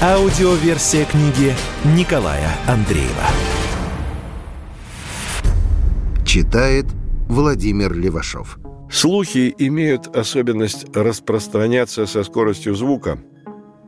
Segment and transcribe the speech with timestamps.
[0.00, 1.52] Аудиоверсия книги
[1.96, 3.10] Николая Андреева.
[6.24, 6.86] Читает
[7.28, 8.60] Владимир Левашов.
[8.88, 13.18] Слухи имеют особенность распространяться со скоростью звука,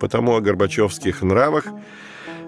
[0.01, 1.67] потому о горбачевских нравах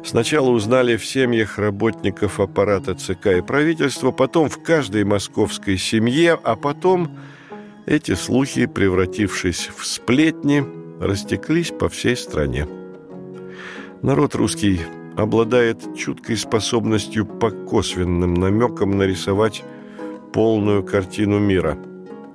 [0.05, 6.56] сначала узнали в семьях работников аппарата ЦК и правительства, потом в каждой московской семье, а
[6.56, 7.17] потом
[7.87, 10.65] эти слухи, превратившись в сплетни,
[11.01, 12.67] растеклись по всей стране.
[14.02, 14.80] Народ русский
[15.16, 19.62] обладает чуткой способностью по косвенным намекам нарисовать
[20.33, 21.78] полную картину мира.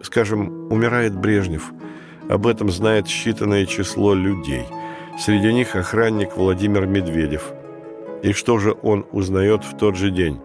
[0.02, 1.74] Скажем, умирает Брежнев.
[2.30, 4.64] Об этом знает считанное число людей.
[5.20, 7.52] Среди них охранник Владимир Медведев.
[8.24, 10.40] И что же он узнает в тот же день?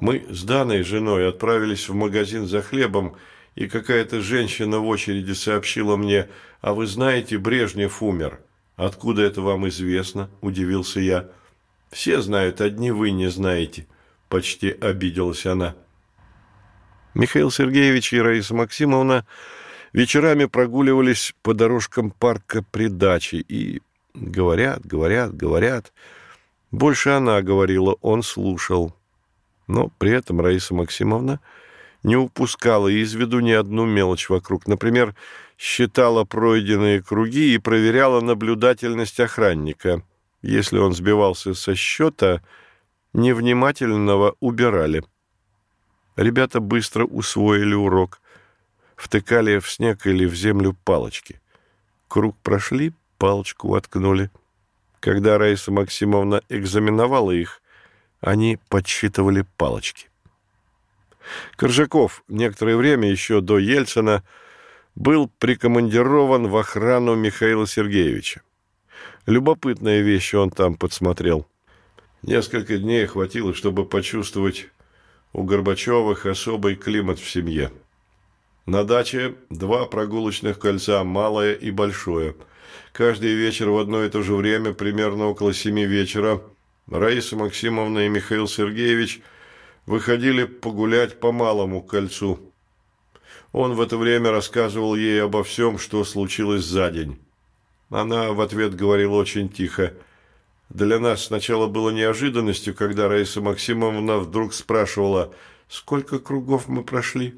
[0.00, 3.16] Мы с Даной, женой, отправились в магазин за хлебом,
[3.54, 6.28] и какая-то женщина в очереди сообщила мне,
[6.62, 8.40] а вы знаете, Брежнев умер–
[8.76, 11.28] «Откуда это вам известно?»– удивился я.
[11.90, 13.86] «Все знают, одни вы не знаете»,–
[14.28, 15.74] почти обиделась она.
[17.14, 19.26] Михаил Сергеевич и Раиса Максимовна
[19.92, 23.82] вечерами прогуливались по дорожкам парка при даче и
[24.14, 25.92] говорят, говорят, говорят.
[26.70, 28.96] Больше она говорила, он слушал.
[29.66, 31.40] Но при этом Раиса Максимовна
[32.02, 34.66] не упускала из виду ни одну мелочь вокруг.
[34.66, 35.14] Например,
[35.58, 40.02] считала пройденные круги и проверяла наблюдательность охранника.
[40.42, 42.42] Если он сбивался со счета,
[43.12, 45.04] невнимательного убирали.
[46.16, 48.20] Ребята быстро усвоили урок.
[48.96, 51.40] Втыкали в снег или в землю палочки.
[52.08, 54.30] Круг прошли, палочку воткнули.
[55.00, 57.62] Когда Раиса Максимовна экзаменовала их,
[58.20, 60.08] они подсчитывали палочки.
[61.56, 64.24] Коржаков некоторое время еще до Ельцина–
[64.94, 68.42] был прикомандирован в охрану Михаила Сергеевича.
[69.26, 71.46] Любопытные вещи он там подсмотрел.
[72.22, 74.68] Несколько дней хватило, чтобы почувствовать
[75.32, 77.72] у Горбачевых особый климат в семье.
[78.66, 82.36] На даче два прогулочных кольца, малое и большое.
[82.92, 86.40] Каждый вечер в одно и то же время, примерно около семи вечера,
[86.88, 89.20] Раиса Максимовна и Михаил Сергеевич
[89.86, 92.38] выходили погулять по малому кольцу–
[93.52, 97.18] он в это время рассказывал ей обо всем, что случилось за день.
[97.90, 99.92] Она в ответ говорила очень тихо.
[100.70, 105.34] Для нас сначала было неожиданностью, когда Раиса Максимовна вдруг спрашивала,
[105.68, 107.34] сколько кругов мы прошли.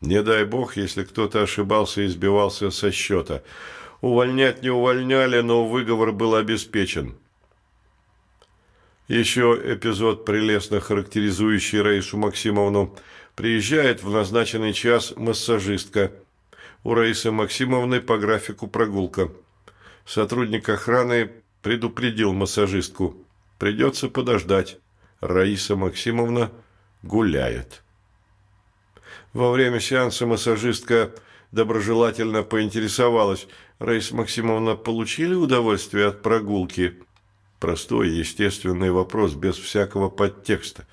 [0.00, 3.42] Не дай бог, если кто-то ошибался и сбивался со счета.
[4.00, 7.14] Увольнять не увольняли, но выговор был обеспечен.
[9.06, 12.92] Еще эпизод, прелестно характеризующий Раису Максимовну–
[13.36, 16.10] Приезжает в назначенный час массажистка.
[16.82, 19.30] У Раисы Максимовны по графику прогулка.
[20.06, 21.30] Сотрудник охраны
[21.60, 23.14] предупредил массажистку.
[23.58, 24.78] Придется подождать.
[25.20, 26.50] Раиса Максимовна
[27.02, 27.82] гуляет.
[29.34, 31.10] Во время сеанса массажистка
[31.52, 33.48] доброжелательно поинтересовалась.
[33.78, 36.94] Раиса Максимовна, получили удовольствие от прогулки?
[37.60, 40.86] Простой, естественный вопрос, без всякого подтекста.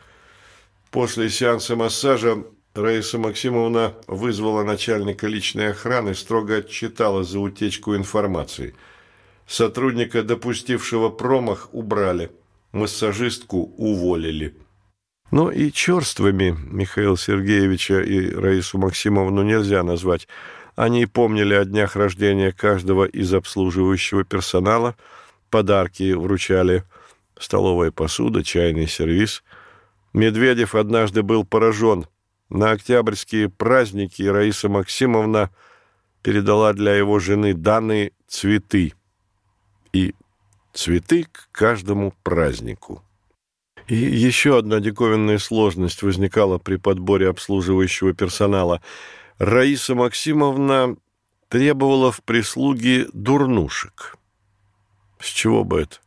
[0.94, 2.44] После сеанса массажа
[2.76, 8.76] Раиса Максимовна вызвала начальника личной охраны, строго отчитала за утечку информации.
[9.48, 12.30] Сотрудника, допустившего промах, убрали.
[12.74, 14.56] Массажистку уволили.
[15.32, 20.28] Но и черствыми Михаила Сергеевича и Раису Максимовну нельзя назвать.
[20.76, 24.96] Они помнили о днях рождения каждого из обслуживающего персонала,
[25.50, 26.84] подарки вручали,
[27.40, 29.44] столовая посуда, чайный сервиз–
[30.14, 32.06] Медведев однажды был поражен.
[32.50, 35.50] На октябрьские праздники Раиса Максимовна
[36.22, 38.94] передала для его жены данные цветы.
[39.92, 40.14] И
[40.72, 43.04] цветы к каждому празднику.
[43.88, 48.82] И еще одна диковинная сложность возникала при подборе обслуживающего персонала.
[49.40, 50.96] Раиса Максимовна
[51.50, 54.18] требовала в прислуге дурнушек.
[55.20, 55.98] С чего бы это?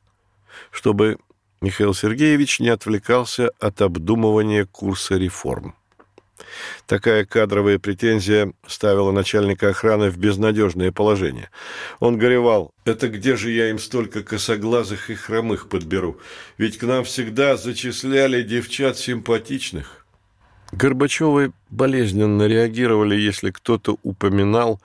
[0.70, 1.19] Чтобы
[1.66, 5.74] Михаил Сергеевич не отвлекался от обдумывания курса реформ.
[6.86, 11.50] Такая кадровая претензия ставила начальника охраны в безнадежное положение.
[11.98, 16.20] Он горевал, это где же я им столько косоглазых и хромых подберу?
[16.56, 20.06] Ведь к нам всегда зачисляли девчат симпатичных.
[20.70, 24.80] Горбачевы болезненно реагировали, если кто-то упоминал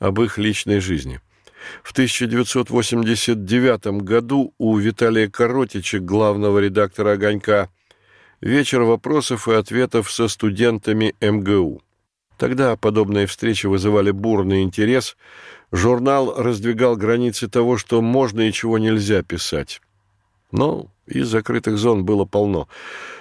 [0.00, 1.22] об их личной жизни.
[1.82, 7.68] В 1989 году у Виталия Коротича, главного редактора «Огонька»,
[8.40, 11.82] вечер вопросов и ответов со студентами МГУ.
[12.38, 15.16] Тогда подобные встречи вызывали бурный интерес.
[15.72, 19.82] Журнал раздвигал границы того, что можно и чего нельзя писать.
[20.50, 22.66] Но из закрытых зон было полно.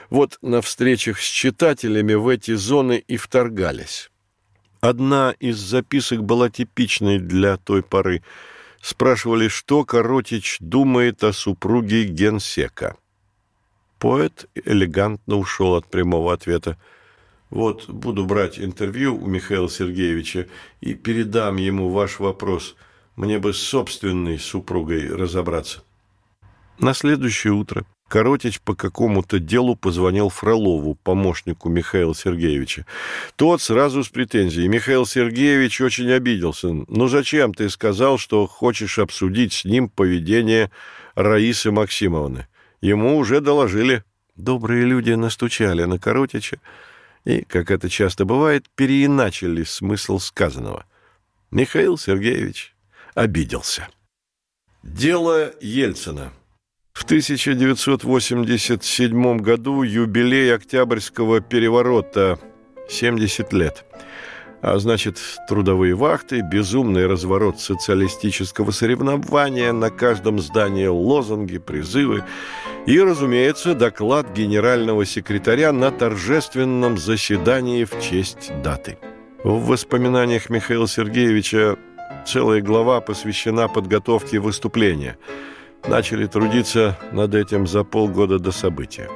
[0.09, 4.09] Вот на встречах с читателями в эти зоны и вторгались.
[4.81, 8.23] Одна из записок была типичной для той поры.
[8.81, 12.95] Спрашивали, что Коротич думает о супруге генсека.
[13.97, 16.77] Поэт элегантно ушел от прямого ответа.
[17.49, 20.47] «Вот буду брать интервью у Михаила Сергеевича
[20.79, 22.75] и передам ему ваш вопрос.
[23.17, 25.83] Мне бы с собственной супругой разобраться».
[26.77, 32.85] На следующее утро Коротич по какому-то делу позвонил Фролову, помощнику Михаила Сергеевича.
[33.37, 34.67] Тот сразу с претензией.
[34.67, 36.69] Михаил Сергеевич очень обиделся.
[36.69, 40.71] «Ну зачем ты сказал, что хочешь обсудить с ним поведение
[41.15, 42.47] Раисы Максимовны?
[42.81, 44.03] Ему уже доложили».
[44.35, 46.59] Добрые люди настучали на Коротича
[47.25, 50.85] и, как это часто бывает, переиначили смысл сказанного.
[51.51, 52.73] Михаил Сергеевич
[53.15, 53.89] обиделся.
[54.81, 56.31] Дело Ельцина–
[56.99, 62.37] в 1987 году юбилей Октябрьского переворота
[62.89, 63.85] 70 лет.
[64.61, 65.17] А значит,
[65.47, 72.25] трудовые вахты, безумный разворот социалистического соревнования, на каждом здании лозунги, призывы
[72.85, 78.97] и, разумеется, доклад генерального секретаря на торжественном заседании в честь даты.
[79.45, 81.77] В воспоминаниях Михаила Сергеевича
[82.27, 85.17] целая глава посвящена подготовке выступления–
[85.87, 89.09] начали трудиться над этим за полгода до события.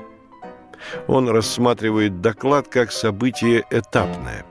[1.07, 4.45] Он рассматривает доклад как событие этапное.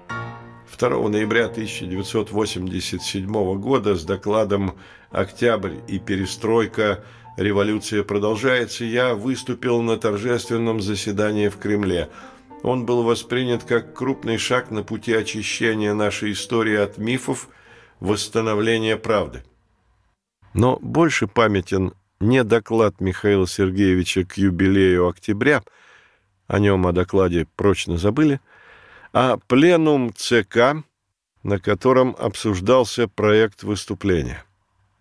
[0.78, 4.74] 2 ноября 1987 года с докладом
[5.10, 7.04] «Октябрь и перестройка.
[7.36, 12.08] Революция продолжается» я выступил на торжественном заседании в Кремле.
[12.62, 17.48] Он был воспринят как крупный шаг на пути очищения нашей истории от мифов,
[18.00, 19.44] восстановления правды.
[20.54, 21.92] Но больше памятен
[22.22, 25.62] не доклад Михаила Сергеевича к юбилею октября,
[26.46, 28.40] о нем о докладе прочно забыли,
[29.12, 30.76] а пленум ЦК,
[31.42, 34.44] на котором обсуждался проект выступления.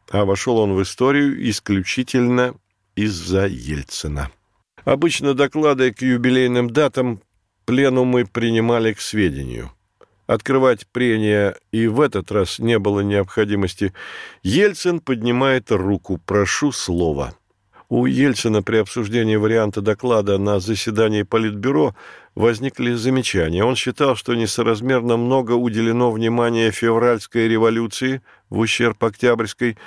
[0.10, 2.56] А вошел он в историю исключительно
[2.96, 4.30] из-за Ельцина.
[4.84, 7.22] Обычно доклады к юбилейным датам
[7.66, 9.72] пленумы принимали к сведению–
[10.32, 13.94] Открывать прения и в этот раз не было необходимости.
[14.44, 16.22] Ельцин поднимает руку.
[16.26, 17.34] «Прошу слова».
[17.90, 21.94] У Ельцина при обсуждении варианта доклада на заседании Политбюро
[22.34, 23.66] возникли замечания.
[23.66, 29.78] Он считал, что несоразмерно много уделено внимания февральской революции в ущерб Октябрьской,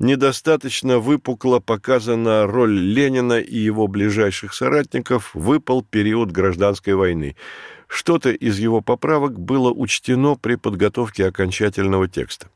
[0.00, 7.36] недостаточно выпукло показана роль Ленина и его ближайших соратников, выпал период гражданской войны.
[7.92, 12.48] Что-то из его поправок было учтено при подготовке окончательного текста.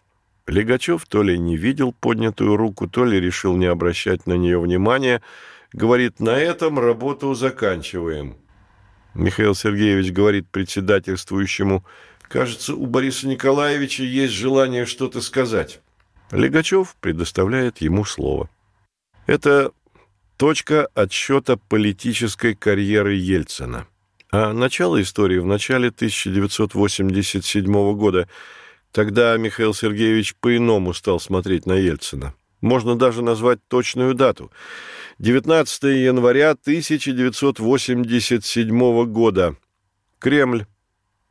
[0.47, 5.21] Легачев то ли не видел поднятую руку, то ли решил не обращать на нее внимания.
[5.75, 8.39] Говорит, на этом работу заканчиваем.
[9.13, 11.85] Михаил Сергеевич говорит председательствующему,
[12.23, 15.81] кажется, у Бориса Николаевича есть желание что-то сказать.
[16.31, 18.49] Легачев предоставляет ему слово.
[19.27, 19.73] Это
[20.39, 23.87] точка отсчета политической карьеры Ельцина.
[24.31, 28.29] А начало истории в начале 1987 года.
[28.91, 32.35] Тогда Михаил Сергеевич по-иному стал смотреть на Ельцина.
[32.61, 34.51] Можно даже назвать точную дату.
[35.19, 39.55] 19 января 1987 года.
[40.19, 40.67] Кремль.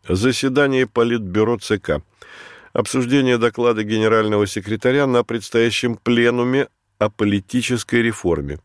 [0.07, 2.01] Заседание Политбюро ЦК.
[2.71, 8.59] Обсуждение доклада генерального секретаря на предстоящем пленуме о политической реформе.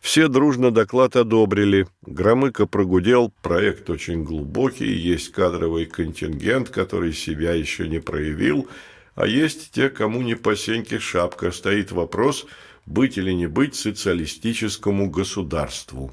[0.00, 1.86] Все дружно доклад одобрили.
[2.02, 8.68] Громыко прогудел, проект очень глубокий, есть кадровый контингент, который себя еще не проявил,
[9.14, 11.50] а есть те, кому не по сеньке шапка.
[11.50, 12.46] Стоит вопрос,
[12.84, 16.12] быть или не быть социалистическому государству.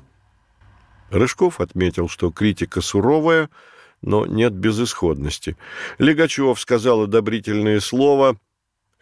[1.12, 3.50] Рыжков отметил, что критика суровая,
[4.02, 5.56] но нет безысходности.
[6.00, 8.38] Легачев сказал одобрительное слово–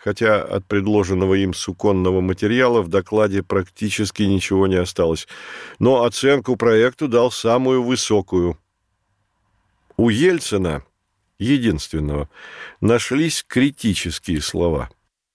[0.03, 5.27] хотя от предложенного им суконного материала в докладе практически ничего не осталось.
[5.79, 8.58] Но оценку проекту дал самую высокую.
[9.98, 10.84] У Ельцина,
[11.38, 12.29] единственного,
[12.81, 14.89] нашлись критические слова.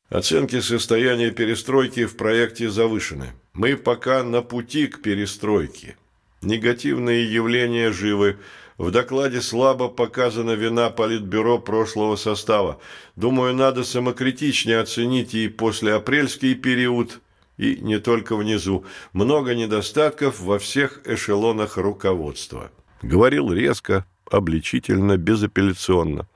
[0.09, 3.33] Оценки состояния перестройки в проекте завышены.
[3.53, 5.97] Мы пока на пути к перестройке.
[6.43, 8.39] Негативные явления живы.
[8.79, 12.79] В докладе слабо показана вина Политбюро прошлого состава.
[13.17, 17.21] Думаю, надо самокритичнее оценить и послеапрельский период,
[17.57, 18.85] и не только внизу.
[19.15, 22.71] Много недостатков во всех эшелонах руководства.
[23.01, 26.29] Говорил резко, обличительно, безапелляционно.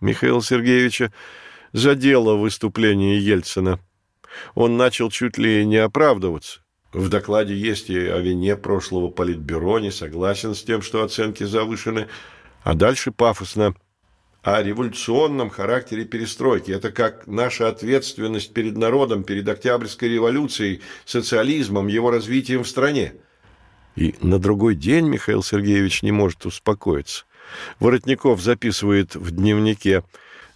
[0.00, 1.12] Михаила Сергеевича
[1.72, 3.80] задело выступление Ельцина.
[4.54, 6.61] Он начал чуть ли не оправдываться.
[6.92, 12.08] В докладе есть и о вине прошлого политбюро, не согласен с тем, что оценки завышены,
[12.62, 13.74] а дальше пафосно
[14.42, 16.70] о революционном характере перестройки.
[16.70, 23.14] Это как наша ответственность перед народом, перед Октябрьской революцией, социализмом, его развитием в стране.
[23.96, 27.24] И на другой день Михаил Сергеевич не может успокоиться.
[27.78, 30.02] Воротников записывает в дневнике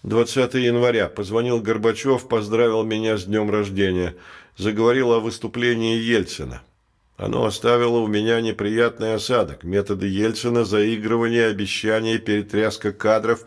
[0.03, 1.09] 20 января.
[1.09, 4.15] Позвонил Горбачев, поздравил меня с днем рождения
[4.57, 6.63] заговорил о выступлении Ельцина.
[7.17, 9.65] Оно оставило у меня неприятный осадок.
[9.65, 13.45] Методы Ельцина, заигрывание, обещания, перетряска кадров,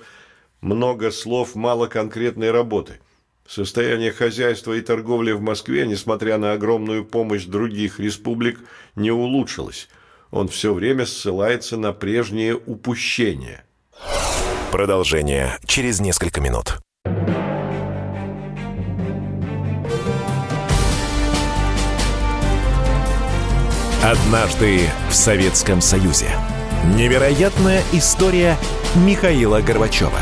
[0.61, 2.99] много слов, мало конкретной работы.
[3.47, 8.59] Состояние хозяйства и торговли в Москве, несмотря на огромную помощь других республик,
[8.95, 9.87] не улучшилось.
[10.31, 13.65] Он все время ссылается на прежние упущения.
[14.71, 16.79] Продолжение через несколько минут.
[24.01, 26.27] Однажды в Советском Союзе.
[26.95, 28.55] Невероятная история
[28.95, 30.21] Михаила Горбачева.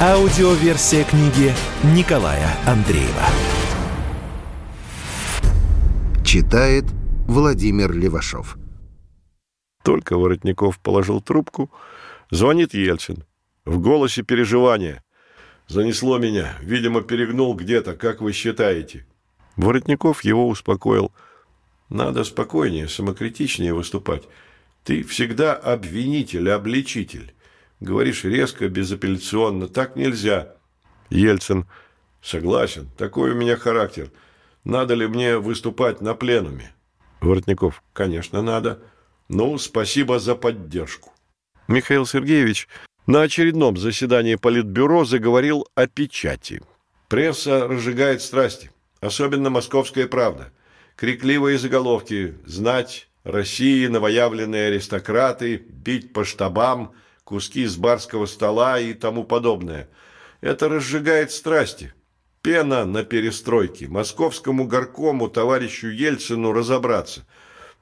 [0.00, 1.52] Аудиоверсия книги
[1.94, 3.26] Николая Андреева.
[6.24, 6.86] Читает
[7.26, 8.56] Владимир Левашов.
[9.84, 11.70] Только Воротников положил трубку,
[12.30, 13.24] звонит Ельцин.
[13.66, 15.04] В голосе переживания.
[15.66, 16.56] «Занесло меня.
[16.62, 19.04] Видимо, перегнул где-то, как вы считаете?»
[19.56, 21.12] Воротников его успокоил–
[21.88, 24.24] надо спокойнее, самокритичнее выступать.
[24.84, 27.34] Ты всегда обвинитель, обличитель.
[27.80, 29.68] Говоришь резко, безапелляционно.
[29.68, 30.54] Так нельзя.
[31.10, 31.66] Ельцин.
[32.22, 32.88] Согласен.
[32.96, 34.10] Такой у меня характер.
[34.64, 36.72] Надо ли мне выступать на пленуме?
[37.20, 37.82] Воротников.
[37.92, 38.80] Конечно, надо.
[39.28, 41.12] Ну, спасибо за поддержку.
[41.68, 42.68] Михаил Сергеевич
[43.06, 46.62] на очередном заседании Политбюро заговорил о печати.
[47.08, 48.70] Пресса разжигает страсти.
[49.00, 50.52] Особенно «Московская правда»
[50.98, 59.22] крикливые заголовки «Знать России, новоявленные аристократы», «Бить по штабам», «Куски с барского стола» и тому
[59.22, 59.88] подобное.
[60.40, 61.94] Это разжигает страсти.
[62.42, 63.86] Пена на перестройке.
[63.86, 67.26] Московскому горкому товарищу Ельцину разобраться.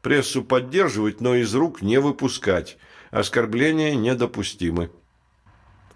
[0.03, 2.77] Прессу поддерживать, но из рук не выпускать.
[3.11, 4.91] Оскорбления недопустимы.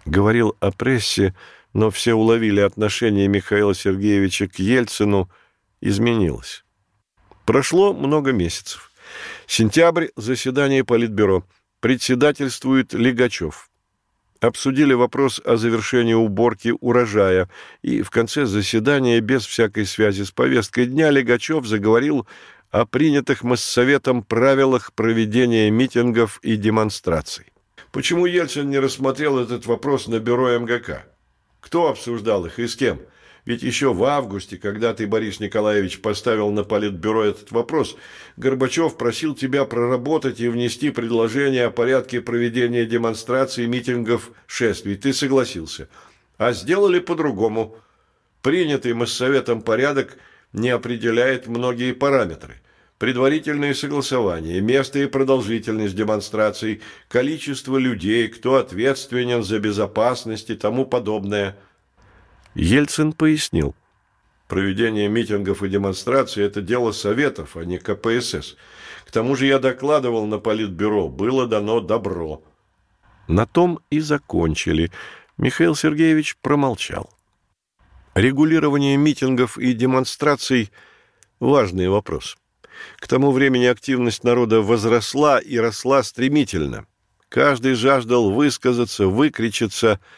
[0.05, 1.35] Говорил о прессе,
[1.73, 5.29] но все уловили отношение Михаила Сергеевича к Ельцину
[5.81, 6.63] изменилось.
[7.45, 8.91] Прошло много месяцев.
[9.47, 11.43] Сентябрь– заседание Политбюро.
[11.79, 13.69] Председательствует Легачев.
[14.39, 17.49] Обсудили вопрос о завершении уборки урожая,
[17.81, 22.27] и в конце заседания, без всякой связи с повесткой дня, Легачев заговорил
[22.71, 27.45] о принятых Моссоветом правилах проведения митингов и демонстраций.
[27.91, 31.05] Почему Ельцин не рассмотрел этот вопрос на бюро МГК?
[31.59, 32.99] Кто обсуждал их и с кем?
[33.43, 37.97] Ведь еще в августе, когда ты, Борис Николаевич, поставил на политбюро этот вопрос,
[38.37, 44.95] Горбачев просил тебя проработать и внести предложение о порядке проведения демонстраций, митингов, шествий.
[44.95, 45.89] Ты согласился.
[46.37, 47.75] А сделали по-другому.
[48.43, 50.17] Принятый Моссоветом порядок
[50.53, 52.55] не определяет многие параметры.
[52.99, 61.57] Предварительные согласования, место и продолжительность демонстраций, количество людей, кто ответственен за безопасность и тому подобное–
[62.55, 63.75] Ельцин пояснил.
[64.47, 68.57] Проведение митингов и демонстраций– это дело Советов, а не КПСС.
[69.05, 72.43] К тому же я докладывал на Политбюро, было дано добро.
[73.27, 74.91] На том и закончили.
[75.37, 77.09] Михаил Сергеевич промолчал.
[78.13, 80.69] Регулирование митингов и демонстраций–
[81.39, 82.37] важный вопрос.
[82.97, 86.85] К тому времени активность народа возросла и росла стремительно.
[87.29, 90.01] Каждый жаждал высказаться, выкричиться–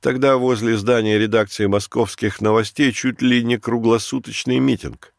[0.00, 5.14] Тогда возле здания редакции московских новостей чуть ли не круглосуточный митинг.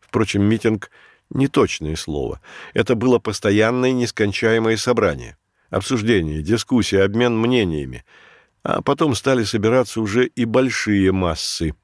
[0.00, 0.90] Впрочем, митинг–
[1.30, 2.40] не точное слово.
[2.72, 5.36] Это было постоянное нескончаемое собрание.
[5.70, 8.04] Обсуждение, дискуссии, обмен мнениями.
[8.62, 11.74] А потом стали собираться уже и большие массы.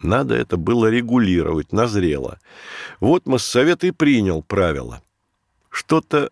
[0.00, 2.38] Надо это было регулировать, назрело.
[3.00, 5.02] Вот Моссовет и принял правила.
[5.70, 6.30] Что-то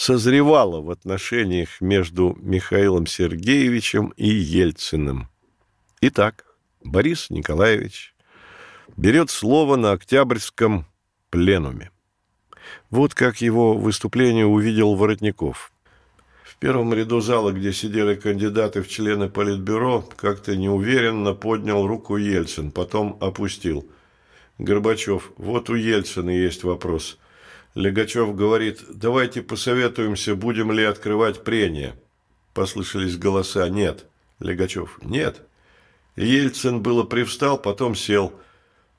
[0.00, 5.28] созревала в отношениях между Михаилом Сергеевичем и Ельциным.
[6.00, 6.46] Итак,
[6.82, 8.14] Борис Николаевич
[8.96, 10.86] берет слово на Октябрьском
[11.28, 11.90] пленуме.
[12.88, 15.70] Вот как его выступление увидел Воротников.
[16.44, 22.70] В первом ряду зала, где сидели кандидаты в члены Политбюро, как-то неуверенно поднял руку Ельцин,
[22.70, 23.86] потом опустил.
[24.56, 27.19] Горбачев, вот у Ельцина есть вопрос.
[27.74, 31.94] Легачев говорит, давайте посоветуемся, будем ли открывать прения.
[32.52, 34.06] Послышались голоса «нет».
[34.40, 35.42] Легачев «нет».
[36.16, 38.32] Ельцин было привстал, потом сел.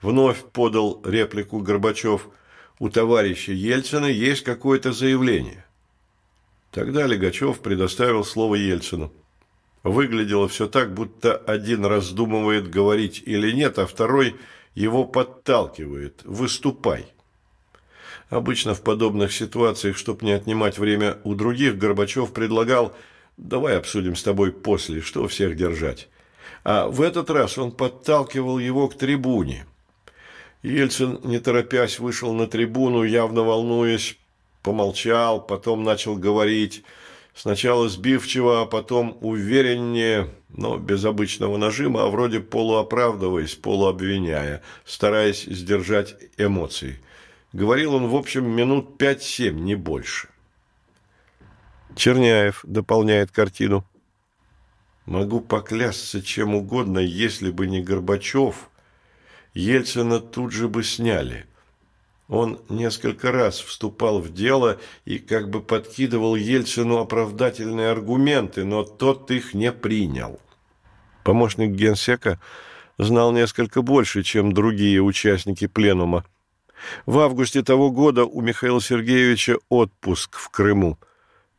[0.02, 2.28] Вновь подал реплику Горбачев–
[2.82, 5.64] у товарища Ельцина есть какое-то заявление.
[6.72, 9.14] Тогда Легачев предоставил слово Ельцину.
[9.84, 14.36] Выглядело все так, будто один раздумывает, говорить или нет, а второй
[14.74, 16.22] его подталкивает.
[16.24, 17.06] «Выступай».
[18.32, 22.96] Обычно в подобных ситуациях, чтобы не отнимать время у других, Горбачев предлагал
[23.38, 26.10] «давай обсудим с тобой после, что всех держать».
[26.64, 29.68] А в этот раз он подталкивал его к трибуне–
[30.64, 34.18] Ельцин, не торопясь, вышел на трибуну, явно волнуясь,
[34.62, 36.84] помолчал, потом начал говорить.
[37.34, 46.16] Сначала сбивчиво, а потом увереннее, но без обычного нажима, а вроде полуоправдываясь, полуобвиняя, стараясь сдержать
[46.38, 47.00] эмоции.
[47.54, 50.30] Говорил он, в общем, минут пять-семь, не больше.
[51.96, 53.86] Черняев дополняет картину.
[55.06, 58.70] «Могу поклясться чем угодно, если бы не Горбачев»,
[59.54, 61.46] Ельцина тут же бы сняли.
[62.30, 69.30] Он несколько раз вступал в дело и как бы подкидывал Ельцину оправдательные аргументы, но тот
[69.32, 70.40] их не принял.
[71.26, 72.40] Помощник генсека
[72.98, 76.24] знал несколько больше, чем другие участники пленума.
[77.06, 80.98] В августе того года у Михаила Сергеевича отпуск в Крыму.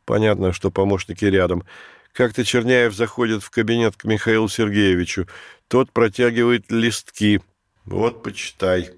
[0.05, 1.63] Понятно, что помощники рядом.
[2.11, 5.27] Как-то Черняев заходит в кабинет к Михаилу Сергеевичу.
[5.67, 7.41] Тот протягивает листки–
[7.85, 8.91] вот, почитай.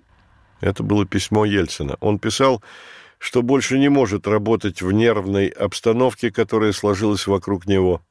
[0.62, 1.98] Это было письмо Ельцина.
[2.02, 2.64] Он писал,
[3.18, 8.02] что больше не может работать в нервной обстановке, которая сложилась вокруг него.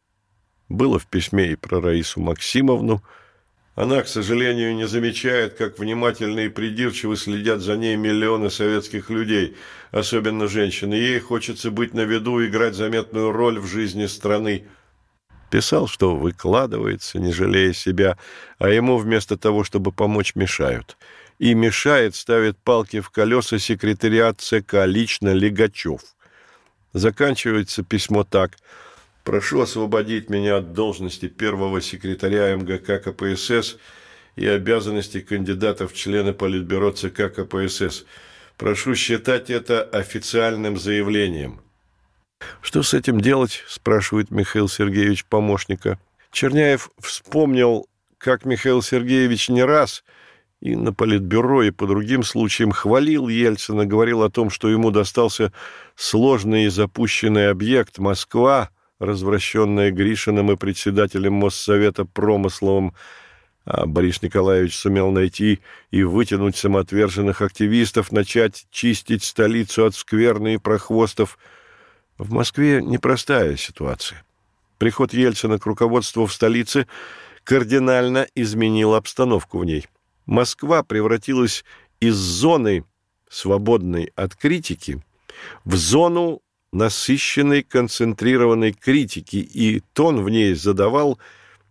[0.69, 3.03] Было в письме и про Раису Максимовну.
[3.75, 9.57] Она, к сожалению, не замечает, как внимательно и придирчиво следят за ней миллионы советских людей,
[9.91, 10.95] особенно женщины.
[10.95, 14.65] Ей хочется быть на виду играть заметную роль в жизни страны.
[15.51, 18.17] Писал, что выкладывается, не жалея себя,
[18.59, 20.97] а ему вместо того, чтобы помочь, мешают.
[21.41, 26.01] И мешает, ставит палки в колеса секретариат ЦК, лично Легачев.
[26.93, 28.53] Заканчивается письмо так.
[29.25, 33.79] «Прошу освободить меня от должности первого секретаря МГК КПСС
[34.37, 38.05] и обязанностей кандидата в члены Политбюро ЦК КПСС.
[38.57, 41.61] Прошу считать это официальным заявлением.
[42.61, 45.99] «Что с этим делать?»– спрашивает Михаил Сергеевич помощника.
[46.31, 50.05] Черняев вспомнил, как Михаил Сергеевич не раз
[50.61, 55.53] и на Политбюро, и по другим случаям хвалил Ельцина, говорил о том, что ему достался
[55.95, 58.71] сложный и запущенный объект Москва,
[59.05, 62.95] развращенная Гришиным и председателем Моссовета Промысловым,
[63.65, 70.59] а Борис Николаевич сумел найти и вытянуть самоотверженных активистов, начать чистить столицу от скверны и
[70.59, 71.39] прохвостов–
[72.19, 74.25] в Москве непростая ситуация.
[74.79, 76.87] Приход Ельцина к руководству в столице
[77.43, 79.87] кардинально изменил обстановку в ней.
[80.25, 81.65] Москва превратилась
[82.01, 82.85] из зоны,
[83.29, 85.03] свободной от критики,
[85.65, 86.41] в зону
[86.75, 91.19] насыщенной концентрированной критики, и тон в ней задавал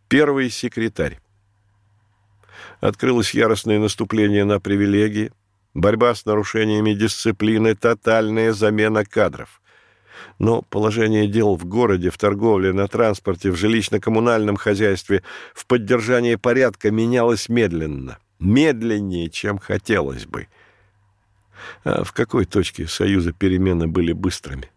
[0.08, 1.20] первый секретарь.
[2.82, 5.32] Открылось яростное наступление на привилегии,
[5.74, 9.62] борьба с нарушениями дисциплины, тотальная замена кадров–
[10.40, 16.92] но положение дел в городе, в торговле, на транспорте, в жилищно-коммунальном хозяйстве, в поддержании порядка
[16.92, 18.18] менялось медленно.
[18.40, 20.48] Медленнее, чем хотелось бы.
[21.84, 24.70] А в какой точке Союза перемены были быстрыми?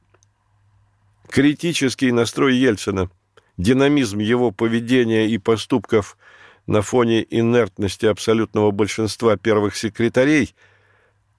[1.29, 3.11] Критический настрой Ельцина,
[3.57, 6.17] динамизм его поведения и поступков
[6.67, 10.55] на фоне инертности абсолютного большинства первых секретарей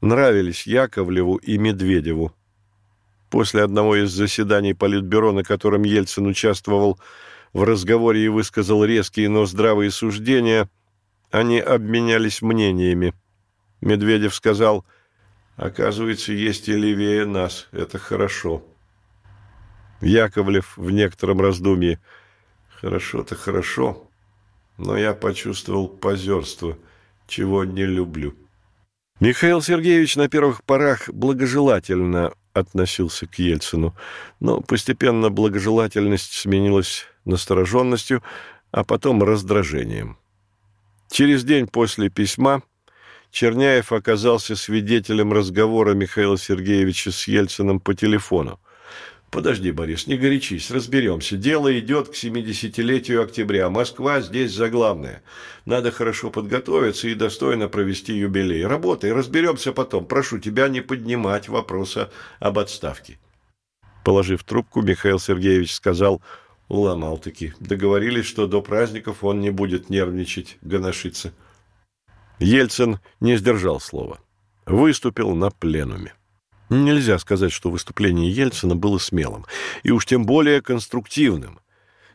[0.02, 2.34] нравились Яковлеву и Медведеву.
[3.30, 7.00] После одного из заседаний Политбюро, на котором Ельцин участвовал
[7.54, 10.70] в разговоре и высказал резкие, но здравые суждения,
[11.32, 13.14] они обменялись мнениями.
[13.82, 14.86] Медведев сказал,
[15.56, 17.68] «Оказывается, есть и левее нас.
[17.72, 18.64] Это хорошо».
[20.02, 22.00] Яковлев в некотором раздумье,
[22.80, 24.08] «Хорошо-то хорошо,
[24.78, 26.78] но я почувствовал позерство,
[27.28, 28.36] чего не люблю».
[29.20, 33.96] Михаил Сергеевич на первых порах благожелательно относился к Ельцину,
[34.40, 38.22] но постепенно благожелательность сменилась настороженностью,
[38.72, 40.18] а потом раздражением.
[41.10, 42.62] Через день после письма
[43.32, 48.60] Черняев оказался свидетелем разговора Михаила Сергеевича с Ельциным по телефону.
[49.30, 51.36] Подожди, Борис, не горячись, разберемся.
[51.36, 53.70] Дело идет к 70-летию октября.
[53.70, 55.22] Москва здесь заглавная.
[55.66, 58.66] Надо хорошо подготовиться и достойно провести юбилей.
[58.66, 60.06] Работай, разберемся потом.
[60.06, 62.10] Прошу тебя не поднимать вопроса
[62.40, 63.20] об отставке.
[64.06, 66.22] Положив трубку, Михаил Сергеевич сказал,
[66.70, 67.54] уломал-таки.
[67.60, 71.34] Договорились, что до праздников он не будет нервничать, гоношиться.
[72.40, 74.20] Ельцин не сдержал слова.
[74.66, 76.14] Выступил на пленуме.
[76.70, 79.46] Нельзя сказать, что выступление Ельцина было смелым,
[79.84, 81.60] и уж тем более конструктивным.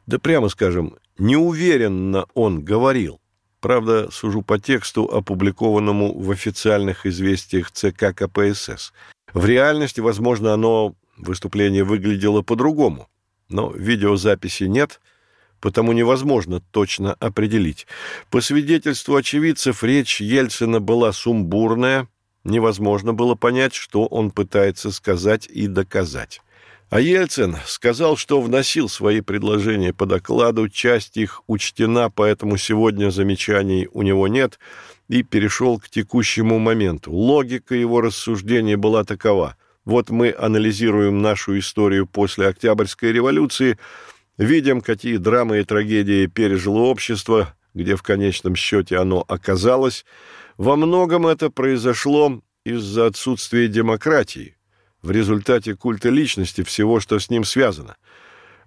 [0.07, 3.21] Да прямо скажем, неуверенно он говорил.
[3.61, 8.93] Правда, сужу по тексту, опубликованному в официальных известиях ЦК КПСС.
[9.33, 13.09] В реальности, возможно, оно, выступление выглядело по-другому.
[13.49, 15.01] Но видеозаписи нет,
[15.61, 17.87] потому невозможно точно определить.
[18.31, 22.09] По свидетельству очевидцев, речь Ельцина была сумбурная,
[22.45, 26.41] Невозможно было понять, что он пытается сказать и доказать.
[26.91, 33.89] А Ельцин сказал, что вносил свои предложения по докладу, часть их учтена, поэтому сегодня замечаний
[33.93, 34.59] у него нет,
[35.09, 37.11] и перешел к текущему моменту.
[37.11, 39.57] Логика его рассуждения была такова.
[39.87, 43.79] Вот мы анализируем нашу историю после Октябрьской революции,
[44.37, 50.05] видим, какие драмы и трагедии пережило общество, где в конечном счете оно оказалось,
[50.63, 54.57] во многом это произошло из-за отсутствия демократии,
[55.03, 57.97] в результате культа личности всего, что с ним связано.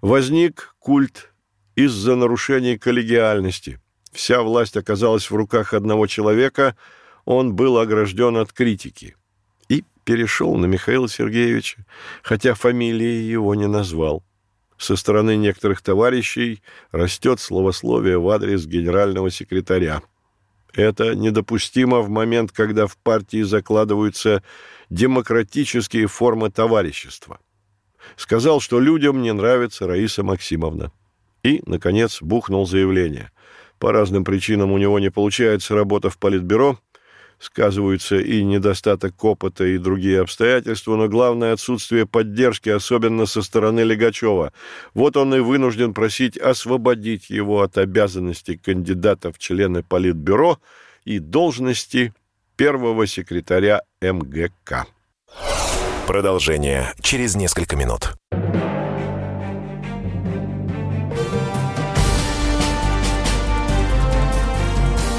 [0.02, 1.32] Возник культ
[1.74, 3.80] из-за нарушений коллегиальности.
[4.12, 6.76] Вся власть оказалась в руках одного человека,
[7.24, 9.16] он был огражден от критики.
[9.70, 11.86] И перешел на Михаила Сергеевича,
[12.22, 14.22] хотя фамилии его не назвал.
[14.76, 20.02] Со стороны некоторых товарищей растет словословие в адрес генерального секретаря–
[20.76, 24.42] это недопустимо в момент, когда в партии закладываются
[24.90, 27.40] демократические формы товарищества.
[28.16, 30.92] Сказал, что людям не нравится Раиса Максимовна.
[31.42, 33.30] И, наконец, бухнул заявление.
[33.78, 36.78] По разным причинам у него не получается работа в Политбюро,
[37.38, 44.52] сказываются и недостаток опыта, и другие обстоятельства, но главное отсутствие поддержки, особенно со стороны Легачева.
[44.94, 50.58] Вот он и вынужден просить освободить его от обязанностей кандидата в члены Политбюро
[51.04, 52.12] и должности
[52.56, 54.86] первого секретаря МГК.
[56.06, 58.14] Продолжение через несколько минут.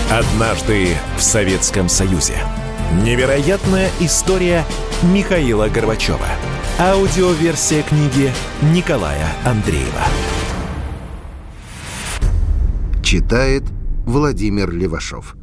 [0.10, 2.36] Однажды в Советском Союзе.
[3.04, 4.64] Невероятная история
[5.04, 6.30] Михаила Горбачева.
[6.80, 8.32] Аудиоверсия книги
[8.74, 10.06] Николая Андреева.
[13.04, 13.64] Читает
[14.06, 15.36] Владимир Левашов.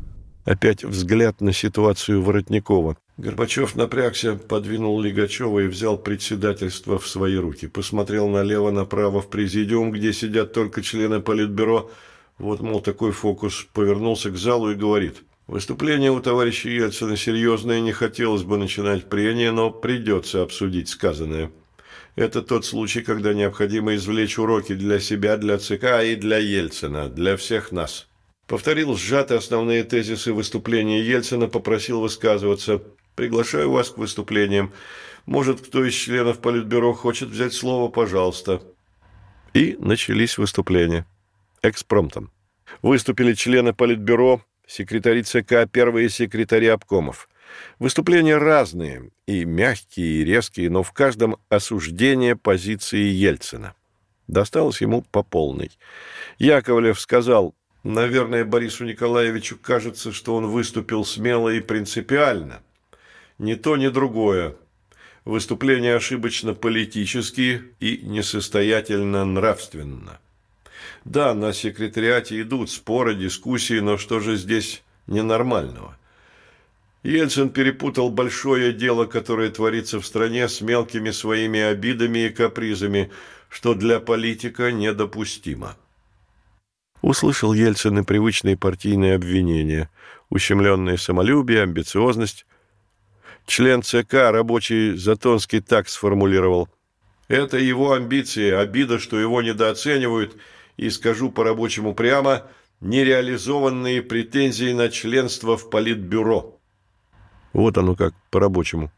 [0.46, 2.96] Опять взгляд на ситуацию Воротникова.
[3.18, 7.66] Горбачев напрягся, подвинул Лигачева и взял председательство в свои руки.
[7.66, 11.90] Посмотрел налево-направо в президиум, где сидят только члены Политбюро,
[12.38, 13.66] вот, мол, такой фокус.
[13.72, 15.22] Повернулся к залу и говорит.
[15.46, 21.50] Выступление у товарища Ельцина серьезное, не хотелось бы начинать прения, но придется обсудить сказанное.
[22.16, 27.36] Это тот случай, когда необходимо извлечь уроки для себя, для ЦК и для Ельцина, для
[27.36, 28.08] всех нас.
[28.46, 32.82] Повторил сжатые основные тезисы выступления Ельцина, попросил высказываться.
[33.14, 34.72] «Приглашаю вас к выступлениям.
[35.24, 38.60] Может, кто из членов Политбюро хочет взять слово, пожалуйста».
[39.52, 41.06] И начались выступления
[41.64, 42.30] экспромтом.
[42.82, 47.28] Выступили члены Политбюро, секретари ЦК, первые секретари обкомов.
[47.78, 53.74] Выступления разные, и мягкие, и резкие, но в каждом осуждение позиции Ельцина.
[54.26, 55.70] Досталось ему по полной.
[56.38, 62.62] Яковлев сказал, наверное, Борису Николаевичу кажется, что он выступил смело и принципиально.
[63.38, 64.56] Ни то, ни другое.
[65.24, 70.20] Выступления ошибочно политические и несостоятельно нравственно.
[71.04, 75.96] Да, на секретариате идут споры, дискуссии, но что же здесь ненормального?
[77.04, 83.10] Ельцин перепутал большое дело, которое творится в стране, с мелкими своими обидами и капризами,
[83.50, 85.76] что для политика недопустимо.
[87.02, 89.90] Услышал Ельцин и привычные партийные обвинения,
[90.30, 92.46] ущемленное самолюбие, амбициозность.
[93.46, 96.70] Член ЦК, рабочий Затонский, так сформулировал.
[97.28, 100.36] Это его амбиции, обида, что его недооценивают–
[100.76, 102.46] и скажу по-рабочему прямо,
[102.80, 106.58] нереализованные претензии на членство в Политбюро.
[107.52, 108.90] Вот оно как, по-рабочему.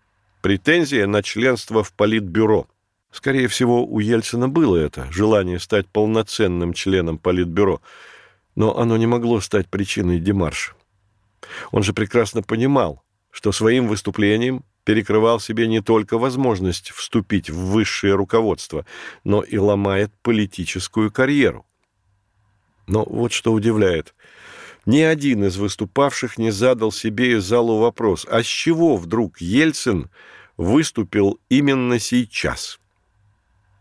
[0.43, 2.67] претензия на членство в Политбюро.
[3.11, 7.81] Скорее всего, у Ельцина было это, желание стать полноценным членом Политбюро,
[8.55, 10.73] но оно не могло стать причиной демарша.
[11.71, 18.15] Он же прекрасно понимал, что своим выступлением перекрывал себе не только возможность вступить в высшее
[18.15, 18.87] руководство,
[19.25, 21.66] но и ломает политическую карьеру.
[22.87, 24.15] Но вот что удивляет.
[24.85, 30.09] Ни один из выступавших не задал себе и залу вопрос, а с чего вдруг Ельцин
[30.57, 32.79] выступил именно сейчас?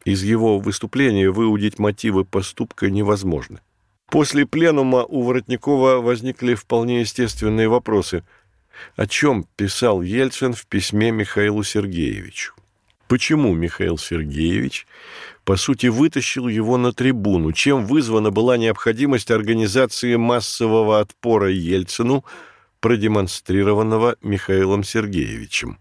[0.03, 3.61] Из его выступления выудить мотивы поступка невозможно.
[4.09, 8.23] После пленума у Воротникова возникли вполне естественные вопросы–
[8.95, 12.53] о чем писал Ельцин в письме Михаилу Сергеевичу.
[13.07, 14.87] Почему Михаил Сергеевич,
[15.43, 17.51] по сути, вытащил его на трибуну?
[17.51, 22.25] Чем вызвана была необходимость организации массового отпора Ельцину,
[22.79, 25.77] продемонстрированного Михаилом Сергеевичем?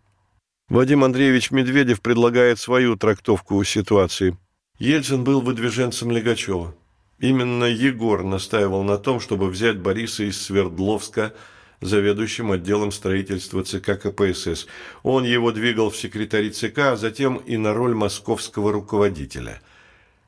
[0.68, 4.36] Вадим Андреевич Медведев предлагает свою трактовку ситуации.
[4.78, 6.74] Ельцин был выдвиженцем Легачева.
[7.20, 11.32] Именно Егор настаивал на том, чтобы взять Бориса из Свердловска–
[11.80, 14.66] заведующим отделом строительства ЦК КПСС.
[15.02, 19.60] Он его двигал в секретари ЦК, а затем и на роль московского руководителя.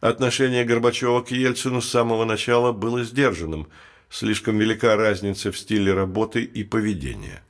[0.00, 3.68] Отношение Горбачева к Ельцину с самого начала было сдержанным.
[4.10, 7.42] Слишком велика разница в стиле работы и поведения.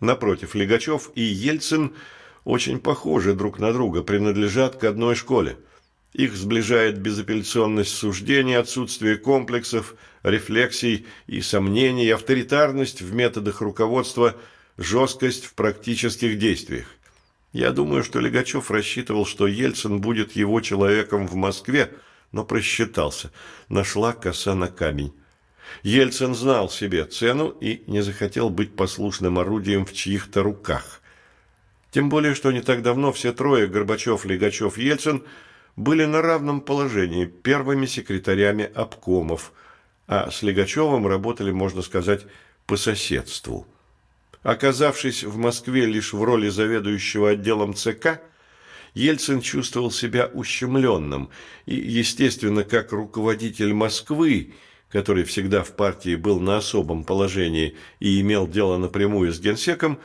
[0.00, 1.94] Напротив, Легачев и Ельцин
[2.44, 5.56] очень похожи друг на друга, принадлежат к одной школе–
[6.14, 14.36] их сближает безапелляционность суждений, отсутствие комплексов, рефлексий и сомнений, авторитарность в методах руководства,
[14.78, 16.86] жесткость в практических действиях.
[17.52, 21.92] Я думаю, что Легачев рассчитывал, что Ельцин будет его человеком в Москве,
[22.30, 23.32] но просчитался.
[23.68, 25.12] Нашла коса на камень.
[25.82, 31.00] Ельцин знал себе цену и не захотел быть послушным орудием в чьих-то руках.
[31.90, 35.24] Тем более, что не так давно все трое, Горбачев, Легачев, Ельцин–
[35.76, 39.52] были на равном положении первыми секретарями обкомов,
[40.06, 42.26] а с Легачевым работали, можно сказать,
[42.66, 43.66] по соседству.
[44.42, 48.20] Оказавшись в Москве лишь в роли заведующего отделом ЦК,
[48.92, 51.30] Ельцин чувствовал себя ущемленным
[51.66, 54.54] и, естественно, как руководитель Москвы,
[54.90, 59.98] который всегда в партии был на особом положении и имел дело напрямую с генсеком,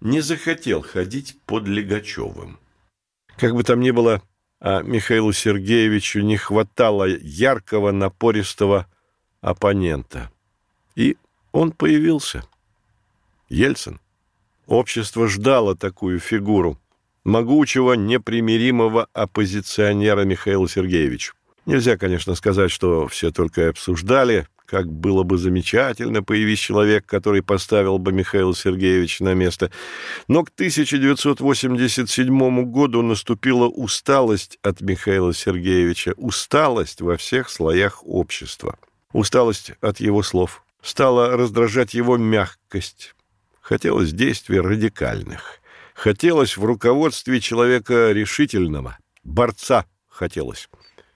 [0.00, 2.58] не захотел ходить под Легачевым.
[3.36, 4.22] Как бы там ни было,
[4.60, 8.86] Михаилу Сергеевичу не хватало яркого, напористого
[9.40, 10.30] оппонента.
[10.96, 11.16] И
[11.52, 12.44] он появился.
[13.48, 14.00] Ельцин.
[14.66, 16.78] Общество ждало такую фигуру,
[17.24, 21.32] могучего, непримиримого оппозиционера Михаила Сергеевича.
[21.70, 27.98] Нельзя, конечно, сказать, что все только обсуждали, как было бы замечательно, появись человек, который поставил
[27.98, 29.70] бы Михаила Сергеевича на место.
[30.26, 38.76] Но к 1987 году наступила усталость от Михаила Сергеевича, усталость во всех слоях общества.
[39.12, 40.64] Усталость от его слов.
[40.82, 43.14] Стала раздражать его мягкость.
[43.60, 45.60] Хотелось действий радикальных.
[45.94, 50.68] Хотелось в руководстве человека решительного, борца хотелось.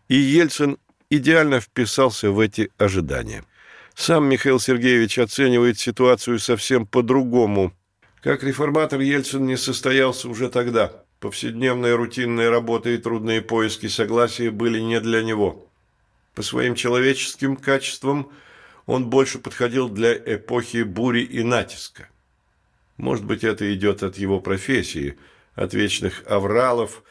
[0.08, 0.78] И Ельцин
[1.10, 3.44] идеально вписался в эти ожидания.
[3.94, 7.72] Сам Михаил Сергеевич оценивает ситуацию совсем по-другому.
[8.20, 11.04] Как реформатор Ельцин не состоялся уже тогда.
[11.20, 15.70] Повседневная рутинная работа и трудные поиски согласия были не для него.
[16.34, 18.30] По своим человеческим качествам
[18.86, 22.08] он больше подходил для эпохи бури и натиска.
[22.96, 25.16] Может быть, это идет от его профессии,
[25.54, 27.02] от вечных авралов,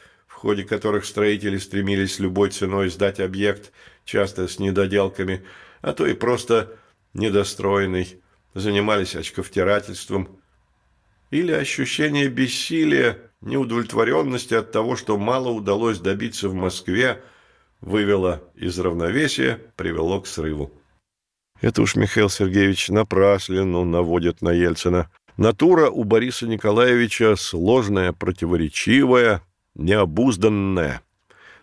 [0.44, 3.72] ходе которых строители стремились любой ценой сдать объект–
[4.04, 5.44] часто с недоделками,
[5.80, 6.76] а то и просто
[7.14, 8.20] недостроенный,
[8.54, 10.28] занимались очковтирательством.
[11.30, 17.22] Или ощущение бессилия, неудовлетворенности от того, что мало удалось добиться в Москве,
[17.80, 20.72] вывело из равновесия, привело к срыву.
[21.60, 25.10] Это уж Михаил Сергеевич напраслину наводит на Ельцина.
[25.36, 29.42] Натура у Бориса Николаевича сложная, противоречивая,
[29.74, 31.02] необузданная.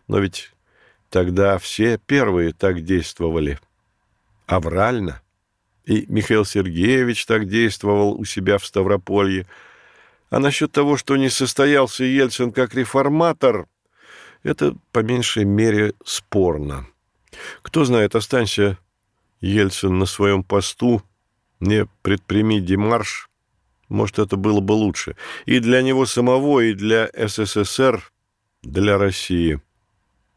[0.08, 0.52] Но ведь
[1.12, 3.60] Тогда все первые так действовали.
[4.48, 5.22] Аврально.
[5.86, 9.46] И Михаил Сергеевич так действовал у себя в Ставрополье.
[10.30, 13.68] А насчет того, что не состоялся Ельцин как реформатор,
[14.44, 16.88] это по меньшей мере спорно.
[17.62, 18.78] Кто знает, останься
[19.42, 21.04] Ельцин на своем посту,
[21.60, 23.30] не предприми демарш,
[23.92, 25.16] может, это было бы лучше.
[25.46, 28.12] И для него самого, и для СССР,
[28.64, 29.60] для России.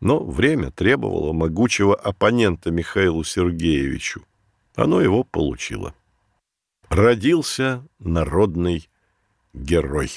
[0.00, 4.26] Но время требовало могучего оппонента Михаилу Сергеевичу.
[4.74, 5.94] Оно его получило.
[6.88, 8.88] Родился народный
[9.52, 10.10] герой.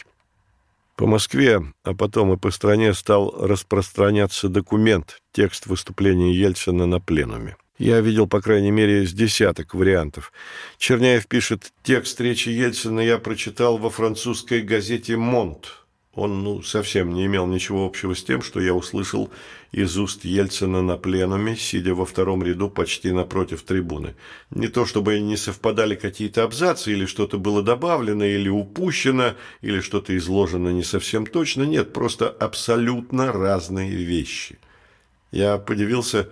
[0.96, 7.56] По Москве, а потом и по стране стал распространяться документ, текст выступления Ельцина на пленуме.
[7.78, 10.34] Я видел, по крайней мере, с десяток вариантов.
[10.78, 15.84] Черняев пишет, текст речи Ельцина я прочитал во французской газете «Монт».
[16.18, 19.30] Он ну, совсем не имел ничего общего с тем, что я услышал
[19.72, 24.16] из уст Ельцина на пленуме, сидя во втором ряду почти напротив трибуны.
[24.50, 30.18] Не то чтобы не совпадали какие-то абзацы, или что-то было добавлено, или упущено, или что-то
[30.18, 31.62] изложено не совсем точно.
[31.62, 34.58] Нет, просто абсолютно разные вещи.
[35.32, 36.30] Я подивился,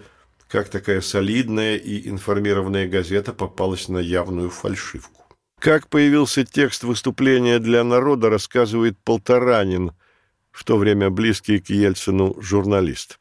[0.55, 5.25] как такая солидная и информированная газета попалась на явную фальшивку.
[5.59, 9.91] Как появился текст выступления для народа, рассказывает Полторанин,
[10.53, 13.19] в то время близкий к Ельцину журналист.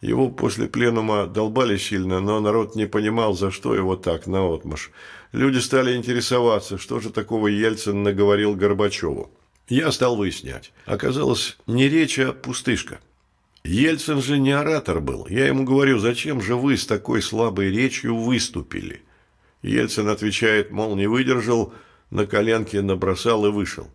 [0.00, 4.92] Его после пленума долбали сильно, но народ не понимал, за что его так, наотмашь.
[5.32, 9.30] Люди стали интересоваться, что же такого Ельцин наговорил Горбачеву.
[9.68, 10.72] Я стал выяснять.
[10.86, 12.98] Оказалось, не речь, а пустышка.
[13.64, 15.26] Ельцин же не оратор был.
[15.28, 19.02] Я ему говорю, зачем же вы с такой слабой речью выступили?
[19.62, 21.72] Ельцин отвечает, мол, не выдержал,
[22.10, 23.88] на коленке набросал и вышел.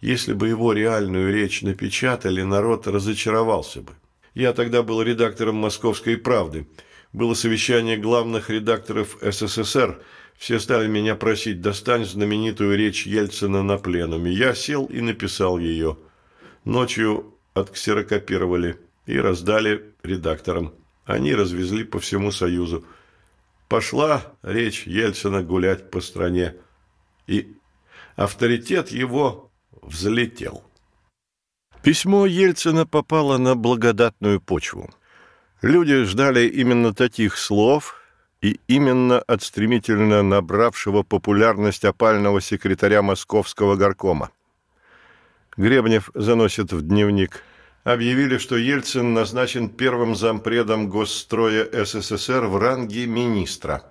[0.00, 3.92] Если бы его реальную речь напечатали, народ разочаровался бы.
[4.34, 6.66] Я тогда был редактором «Московской правды».
[7.12, 10.00] Было совещание главных редакторов СССР.
[10.36, 14.32] Все стали меня просить, достань знаменитую речь Ельцина на пленуме.
[14.32, 15.98] Я сел и написал ее.
[16.64, 20.74] Ночью отксерокопировали и раздали редакторам.
[21.04, 22.84] Они развезли по всему Союзу.
[23.68, 26.56] Пошла речь Ельцина гулять по стране,
[27.26, 27.54] и
[28.16, 29.50] авторитет его
[29.82, 30.64] взлетел.
[31.82, 34.90] Письмо Ельцина попало на благодатную почву.
[35.62, 37.96] Люди ждали именно таких слов
[38.42, 44.30] и именно от стремительно набравшего популярность опального секретаря московского горкома.
[45.56, 47.42] Гребнев заносит в дневник–
[47.84, 53.82] объявили, что Ельцин назначен первым зампредом Госстроя СССР в ранге министра.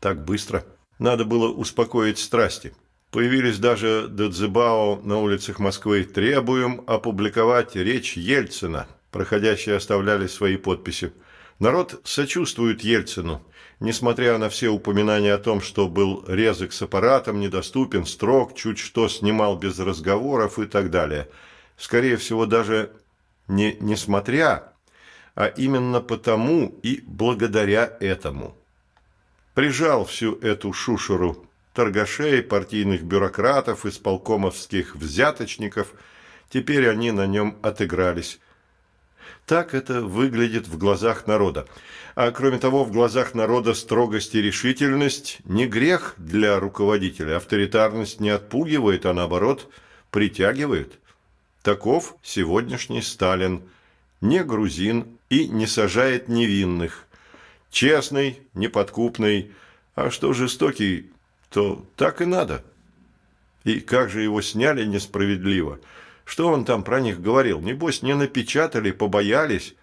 [0.00, 0.64] Так быстро.
[0.98, 2.74] Надо было успокоить страсти.
[3.10, 6.04] Появились даже Дедзебао на улицах Москвы.
[6.04, 8.86] Требуем опубликовать речь Ельцина.
[9.10, 11.12] Проходящие оставляли свои подписи.
[11.58, 13.42] Народ сочувствует Ельцину,
[13.80, 19.08] несмотря на все упоминания о том, что был резок с аппаратом, недоступен, строг, чуть что
[19.08, 21.28] снимал без разговоров и так далее.
[21.76, 22.90] Скорее всего, даже
[23.46, 24.72] не несмотря,
[25.34, 28.56] а именно потому и благодаря этому.
[29.54, 35.92] Прижал всю эту шушеру торгашей, партийных бюрократов, исполкомовских взяточников,
[36.50, 38.40] теперь они на нем отыгрались.
[39.46, 41.66] Так это выглядит в глазах народа.
[42.14, 47.36] А кроме того, в глазах народа строгость и решительность не грех для руководителя.
[47.36, 49.70] Авторитарность не отпугивает, а наоборот
[50.10, 50.98] притягивает.
[51.62, 53.62] Таков сегодняшний Сталин,
[54.20, 57.06] не грузин и не сажает невинных.
[57.70, 59.52] Честный, неподкупный,
[59.94, 61.10] а что жестокий,
[61.50, 62.64] то так и надо.
[63.64, 65.78] И как же его сняли несправедливо?
[66.28, 67.60] Что он там про них говорил?
[67.60, 69.74] Небось, не напечатали, побоялись.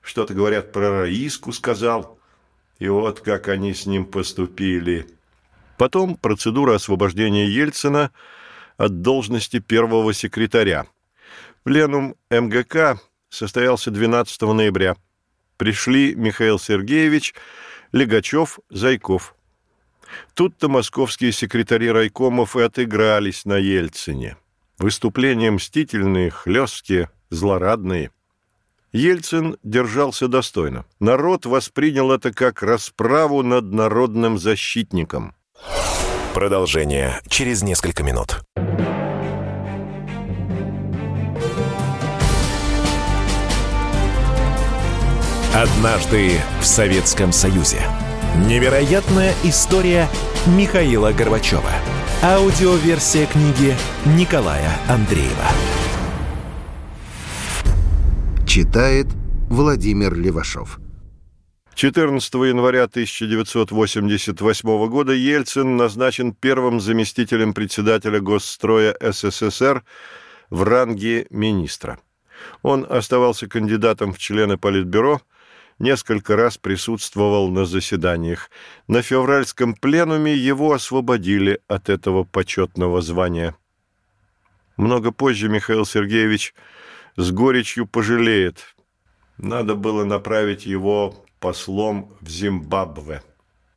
[0.00, 2.18] Что-то, говорят, про Раиску сказал.
[2.78, 5.06] И вот как они с ним поступили.
[5.76, 8.12] Потом процедура освобождения Ельцина
[8.76, 10.86] от должности первого секретаря–
[11.68, 14.96] Пленум МГК состоялся 12 ноября.
[15.58, 17.34] Пришли Михаил Сергеевич,
[17.92, 19.34] Легачев, Зайков.
[20.32, 24.38] Тут-то московские секретари райкомов и отыгрались на Ельцине.
[24.78, 28.12] Выступления мстительные, хлесткие, злорадные.
[28.92, 30.84] Ельцин держался достойно.
[31.00, 35.34] Народ воспринял это как расправу над народным защитником.
[36.32, 38.40] Продолжение через несколько минут.
[45.54, 47.82] Однажды в Советском Союзе.
[48.46, 50.06] Невероятная история
[50.46, 51.72] Михаила Горбачева.
[52.20, 55.46] Аудиоверсия книги Николая Андреева.
[58.44, 59.06] Читает
[59.48, 60.80] Владимир Левашов.
[61.76, 69.84] 14 января 1988 года Ельцин назначен первым заместителем председателя Госстроя СССР
[70.50, 72.00] в ранге министра.
[72.62, 75.22] Он оставался кандидатом в члены Политбюро–
[75.78, 78.50] несколько раз присутствовал на заседаниях.
[78.86, 83.56] На февральском пленуме его освободили от этого почетного звания.
[84.76, 86.54] Много позже Михаил Сергеевич
[87.16, 88.76] с горечью пожалеет.
[89.36, 93.22] Надо было направить его послом в Зимбабве.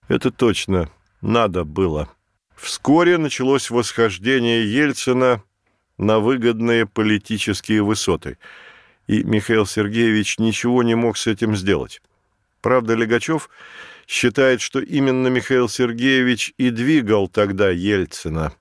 [0.08, 0.89] Это точно,
[1.22, 2.10] надо было.
[2.56, 5.43] Вскоре началось восхождение Ельцина
[5.97, 8.38] на выгодные политические высоты,
[9.08, 12.02] и Михаил Сергеевич ничего не мог с этим сделать.
[12.62, 13.49] Правда, Легачев
[14.08, 18.54] считает, что именно Михаил Сергеевич и двигал тогда Ельцина.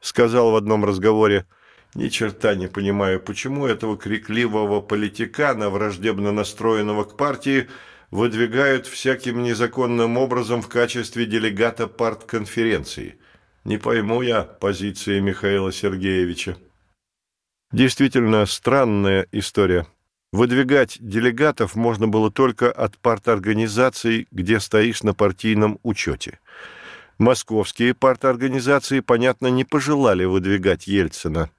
[0.00, 1.46] Сказал в одном разговоре,
[1.94, 7.68] «Ни черта не понимаю, почему этого крикливого политикана, враждебно настроенного к партии,
[8.10, 13.16] выдвигают всяким незаконным образом в качестве делегата партконференции.
[13.64, 16.56] Не пойму я позиции Михаила Сергеевича».
[17.74, 19.84] Действительно странная история.
[20.30, 26.38] Выдвигать делегатов можно было только от парторганизаций, где стоишь на партийном учете.
[27.18, 31.50] Московские парторганизации, понятно, не пожелали выдвигать Ельцина.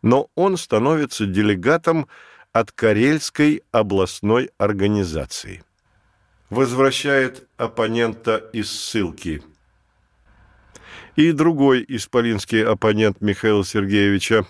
[0.00, 2.08] Но он становится делегатом
[2.54, 5.62] от Карельской областной организации.
[6.48, 9.42] Возвращает оппонента из ссылки.
[11.16, 14.46] И другой исполинский оппонент Михаила Сергеевича,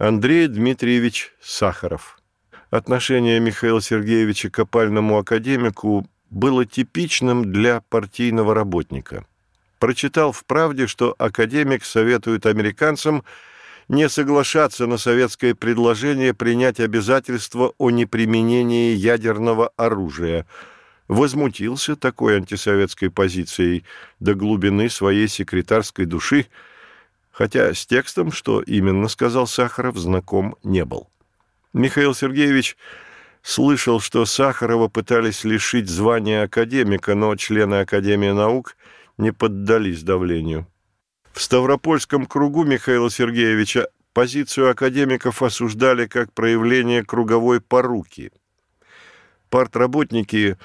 [0.00, 2.18] Андрей Дмитриевич Сахаров–
[2.70, 9.26] Отношение Михаила Сергеевича к опальному академику было типичным для партийного работника.
[9.78, 13.24] Прочитал в «Правде», что академик советует американцам
[13.88, 20.46] не соглашаться на советское предложение принять обязательство о неприменении ядерного оружия.
[21.08, 23.84] Возмутился такой антисоветской позицией
[24.18, 26.46] до глубины своей секретарской души,
[27.40, 31.08] хотя с текстом, что именно сказал Сахаров, знаком не был.
[31.72, 32.76] Михаил Сергеевич
[33.40, 38.76] слышал, что Сахарова пытались лишить звания академика, но члены Академии наук
[39.16, 40.66] не поддались давлению.
[41.32, 48.32] В Ставропольском кругу Михаила Сергеевича позицию академиков осуждали как проявление круговой поруки.
[49.48, 50.58] Партработники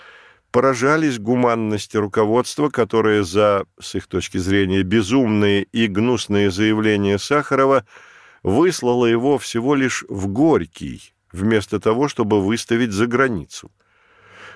[0.55, 7.85] поражались гуманности руководства, которое за, с их точки зрения, безумные и гнусные заявления Сахарова–
[8.45, 13.71] выслала его всего лишь в Горький, вместо того, чтобы выставить за границу.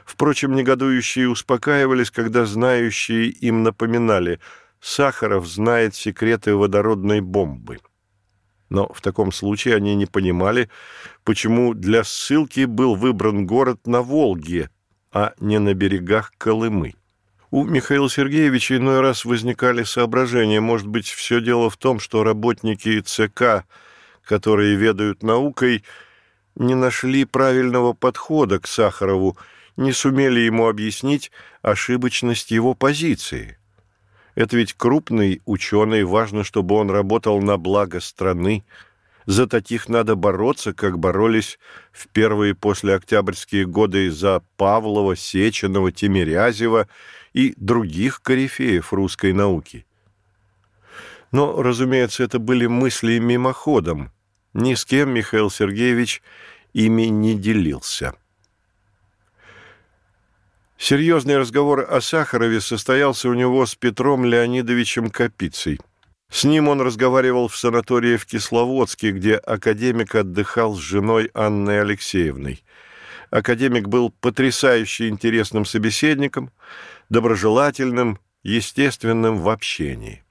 [0.05, 4.39] Впрочем, негодующие успокаивались, когда знающие им напоминали
[4.79, 7.79] «Сахаров знает секреты водородной бомбы».
[8.69, 10.69] Но в таком случае они не понимали,
[11.23, 14.69] почему для ссылки был выбран город на Волге,
[15.11, 16.93] а не на берегах Колымы.
[17.51, 20.59] У Михаила Сергеевича иной раз возникали соображения.
[20.59, 23.65] Может быть, все дело в том, что работники ЦК,
[24.23, 25.83] которые ведают наукой,
[26.55, 29.35] не нашли правильного подхода к Сахарову,
[29.77, 31.31] не сумели ему объяснить
[31.61, 33.57] ошибочность его позиции.
[34.35, 38.63] Это ведь крупный ученый, важно, чтобы он работал на благо страны.
[39.29, 41.59] За таких надо бороться, как боролись
[41.91, 46.87] в первые послеоктябрьские годы за Павлова, Сеченова, Тимирязева–
[47.33, 49.85] и других корифеев русской науки.
[51.31, 54.11] Но, разумеется, это были мысли мимоходом.
[54.53, 56.23] Ни с кем Михаил Сергеевич
[56.73, 58.15] ими не делился.
[60.77, 65.79] Серьезный разговор о Сахарове состоялся у него с Петром Леонидовичем Капицей.
[66.29, 72.63] С ним он разговаривал в санатории в Кисловодске, где академик отдыхал с женой Анной Алексеевной.
[73.31, 76.51] Академик был потрясающе интересным собеседником,
[77.09, 80.23] доброжелательным, естественным в общении.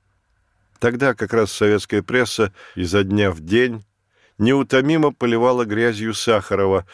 [0.79, 3.85] Тогда как раз советская пресса изо дня в день
[4.39, 6.87] неутомимо поливала грязью Сахарова.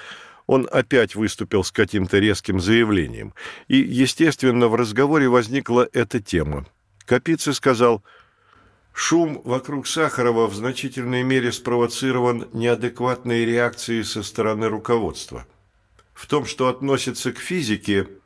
[0.47, 3.35] Он опять выступил с каким-то резким заявлением.
[3.69, 6.67] И, естественно, в разговоре возникла эта тема.
[7.07, 8.03] Капица сказал,
[8.95, 15.47] «Шум вокруг Сахарова в значительной мере спровоцирован неадекватной реакцией со стороны руководства.
[16.15, 18.09] В том, что относится к физике–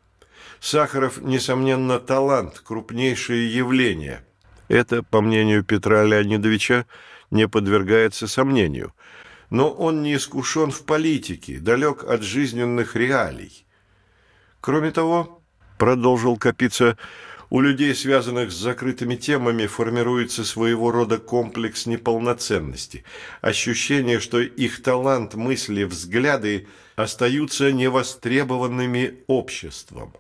[0.60, 4.24] Сахаров, несомненно, талант, крупнейшее явление.
[4.68, 6.86] Это, по мнению Петра Леонидовича,
[7.30, 8.92] не подвергается сомнению.
[9.50, 13.66] Но он не искушен в политике, далек от жизненных реалий.
[14.60, 15.42] Кроме того,
[15.78, 16.98] продолжил Капица,
[17.50, 23.04] у людей, связанных с закрытыми темами, формируется своего рода комплекс неполноценности,
[23.40, 30.12] ощущение, что их талант, мысли, взгляды остаются невостребованными обществом.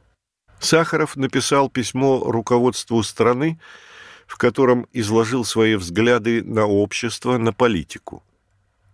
[0.58, 3.60] Сахаров написал письмо руководству страны,
[4.26, 8.22] в котором изложил свои взгляды на общество, на политику.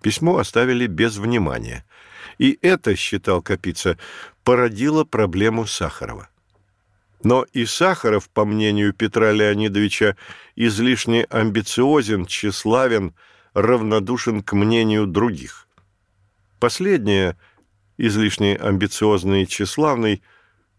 [0.03, 1.85] Письмо оставили без внимания.
[2.39, 3.97] И это, считал Капица,
[4.43, 6.29] породило проблему Сахарова.
[7.25, 10.17] Но и Сахаров, по мнению Петра Леонидовича,
[10.55, 13.15] излишне амбициозен, тщеславен,
[13.55, 15.67] равнодушен к мнению других.
[16.61, 17.37] Последнее,
[17.99, 20.23] излишне амбициозный и тщеславный–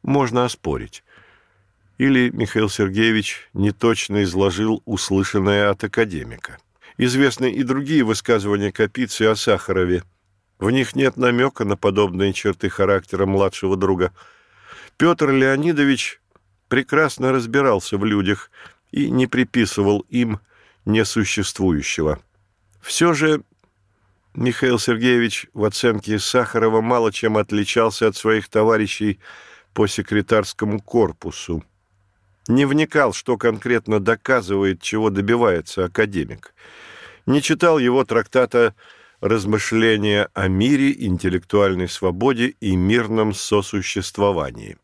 [0.05, 1.03] можно оспорить.
[1.97, 6.57] Или Михаил Сергеевич неточно изложил услышанное от академика.
[6.97, 10.03] Известны и другие высказывания Капицы о Сахарове.
[10.59, 14.13] В них нет намека на подобные черты характера младшего друга.
[14.97, 16.21] Петр Леонидович
[16.67, 18.51] прекрасно разбирался в людях
[18.91, 20.39] и не приписывал им
[20.85, 22.19] несуществующего.
[22.81, 23.41] Все же
[24.35, 29.19] Михаил Сергеевич в оценке Сахарова мало чем отличался от своих товарищей
[29.73, 31.63] по секретарскому корпусу.
[32.47, 36.53] Не вникал, что конкретно доказывает, чего добивается академик.
[37.25, 38.75] Не читал его трактата
[39.21, 44.77] «Размышления о мире, интеллектуальной свободе и мирном сосуществовании».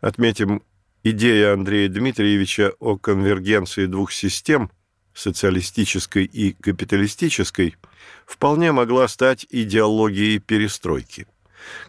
[0.00, 0.62] Отметим,
[1.02, 4.70] идея Андрея Дмитриевича о конвергенции двух систем–
[5.14, 7.76] социалистической и капиталистической,
[8.26, 11.26] вполне могла стать идеологией перестройки.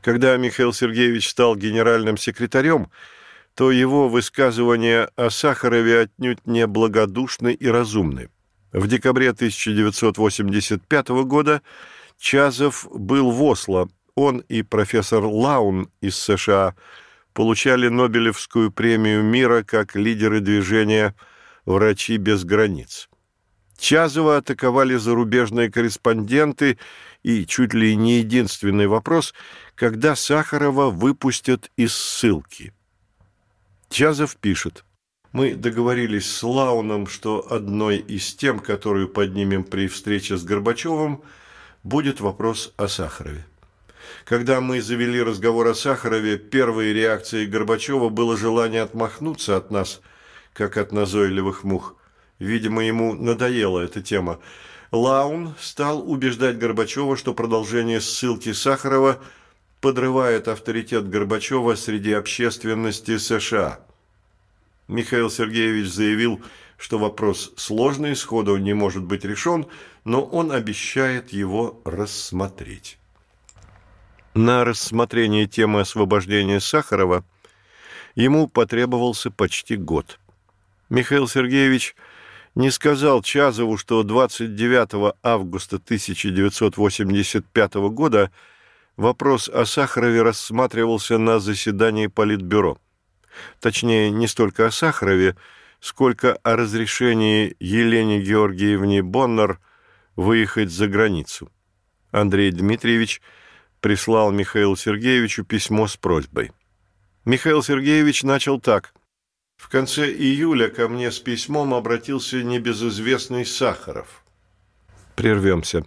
[0.01, 2.89] Когда Михаил Сергеевич стал генеральным секретарем,
[3.55, 8.29] то его высказывания о Сахарове отнюдь не благодушны и разумны.
[8.71, 11.61] В декабре 1985 года
[12.19, 13.89] Чазов был в Осло.
[14.15, 16.75] Он и профессор Лаун из США
[17.33, 21.15] получали Нобелевскую премию мира как лидеры движения
[21.65, 23.09] «Врачи без границ».
[23.77, 26.77] Чазова атаковали зарубежные корреспонденты,
[27.23, 29.33] и чуть ли не единственный вопрос,
[29.75, 32.73] когда Сахарова выпустят из ссылки.
[33.89, 34.85] Чазов пишет.
[35.31, 41.23] Мы договорились с Лауном, что одной из тем, которую поднимем при встрече с Горбачевым,
[41.83, 43.45] будет вопрос о Сахарове.
[44.25, 50.01] Когда мы завели разговор о Сахарове, первой реакцией Горбачева было желание отмахнуться от нас,
[50.53, 51.95] как от назойливых мух–
[52.39, 54.39] Видимо, ему надоела эта тема.
[54.91, 59.19] Лаун стал убеждать Горбачева, что продолжение ссылки Сахарова
[59.81, 63.79] подрывает авторитет Горбачева среди общественности США.
[64.89, 66.41] Михаил Сергеевич заявил,
[66.77, 69.67] что вопрос сложный, сходу не может быть решен,
[70.03, 72.97] но он обещает его рассмотреть.
[74.35, 77.23] На рассмотрение темы освобождения Сахарова
[78.15, 80.19] ему потребовался почти год.
[80.89, 81.95] Михаил Сергеевич–
[82.55, 88.31] не сказал Чазову, что 29 августа 1985 года
[88.95, 92.77] вопрос о Сахарове рассматривался на заседании Политбюро.
[93.59, 95.35] Точнее, не столько о Сахарове,
[95.79, 99.59] сколько о разрешении Елене Георгиевне Боннер
[100.15, 101.51] выехать за границу.
[102.11, 103.19] Андрей Дмитриевич
[103.83, 106.51] прислал Михаилу Сергеевичу письмо с просьбой.
[107.25, 108.95] Михаил Сергеевич начал так–
[109.63, 114.23] в конце июля ко мне с письмом обратился небезызвестный Сахаров.
[115.15, 115.85] Прервемся.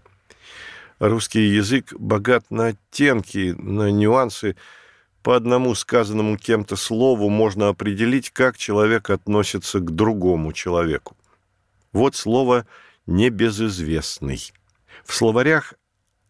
[0.99, 4.57] Русский язык богат на оттенки, на нюансы.
[5.23, 11.15] По одному сказанному кем-то слову можно определить, как человек относится к другому человеку.
[11.93, 12.67] Вот слово
[13.07, 14.53] «небезызвестный».
[15.05, 15.75] В словарях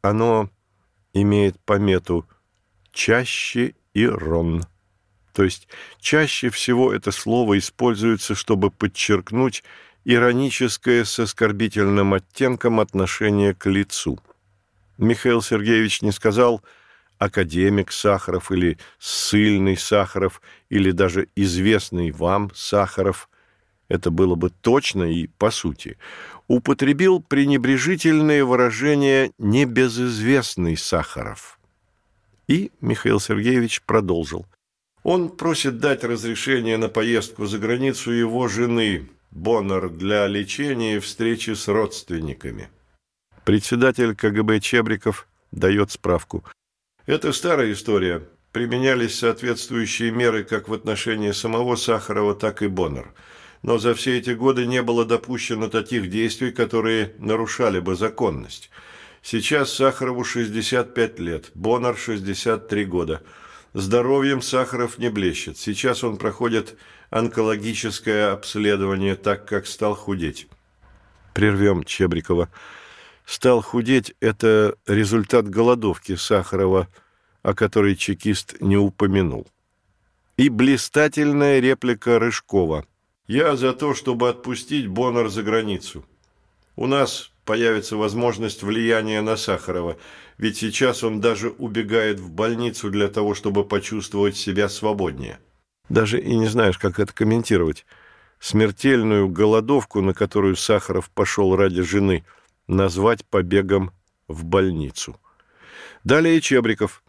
[0.03, 0.51] оно
[1.23, 2.27] имеет помету
[2.93, 4.65] «чаще и рон».
[5.33, 5.69] То есть
[6.01, 9.65] чаще всего это слово используется, чтобы подчеркнуть
[10.05, 14.19] ироническое с оскорбительным оттенком отношение к лицу.
[14.99, 16.63] Михаил Сергеевич не сказал
[17.19, 23.29] академик Сахаров или ссыльный Сахаров или даже известный вам Сахаров.
[23.89, 25.97] Это было бы точно и по сути.
[26.49, 31.59] Употребил пренебрежительное выражение «небезызвестный Сахаров».
[32.49, 34.47] И Михаил Сергеевич продолжил.
[35.03, 41.51] Он просит дать разрешение на поездку за границу его жены, Боннер, для лечения и встречи
[41.51, 42.69] с родственниками.
[43.45, 46.43] Председатель КГБ Чебриков дает справку.
[47.07, 48.23] Это старая история.
[48.51, 53.13] Применялись соответствующие меры как в отношении самого Сахарова, так и Боннер.
[53.67, 58.71] Но за все эти годы не было допущено таких действий, которые нарушали бы законность.
[59.21, 63.23] Сейчас Сахарову 65 лет, Боннер 63 года–
[63.77, 65.59] Здоровьем Сахаров не блещет.
[65.59, 66.79] Сейчас он проходит
[67.11, 70.49] онкологическое обследование, так как стал худеть.
[71.35, 72.49] Прервем Чебрикова.
[73.27, 76.89] Стал худеть– это результат голодовки Сахарова,
[77.43, 79.47] о которой чекист не упомянул.
[80.39, 82.87] И блистательная реплика Рыжкова.
[83.27, 86.05] «Я за то, чтобы отпустить Боннер за границу.
[86.77, 89.97] У нас появится возможность влияния на Сахарова,
[90.39, 95.39] ведь сейчас он даже убегает в больницу для того, чтобы почувствовать себя свободнее.
[95.89, 97.87] Даже и не знаешь, как это комментировать.
[98.39, 102.25] Смертельную голодовку, на которую Сахаров пошел ради жены,
[102.67, 103.93] назвать побегом
[104.29, 105.19] в больницу.
[106.05, 107.03] Далее Чебриков.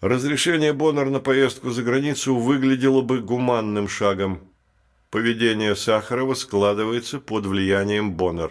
[0.00, 4.40] Разрешение Боннер на поездку за границу выглядело бы гуманным шагом.
[5.14, 8.50] Поведение Сахарова складывается под влиянием Боннер.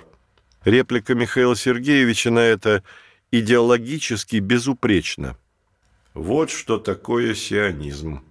[0.63, 2.83] Реплика Михаила Сергеевича на это
[3.31, 5.35] идеологически безупречна.
[6.13, 8.21] Вот что такое сионизм.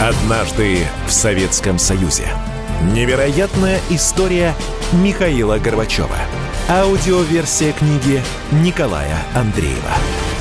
[0.00, 2.28] Однажды в Советском Союзе.
[2.94, 4.54] Невероятная история
[4.94, 6.16] Михаила Горбачева.
[6.70, 10.31] Аудиоверсия книги Николая Андреева.